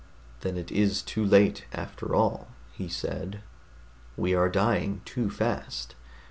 [0.39, 3.41] "Then it is too late, after all," he said.
[4.17, 5.93] "We are dying too fast.